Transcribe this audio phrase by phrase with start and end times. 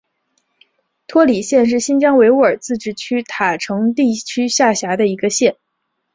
[1.05, 5.55] 托里县是新疆维吾尔自治区塔城地区下辖的一个县。